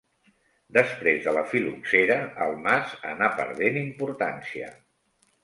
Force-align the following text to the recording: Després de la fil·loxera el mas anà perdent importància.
Després 0.77 1.19
de 1.25 1.33
la 1.37 1.43
fil·loxera 1.51 2.15
el 2.47 2.57
mas 2.65 2.97
anà 3.11 3.29
perdent 3.43 3.79
importància. 3.85 4.73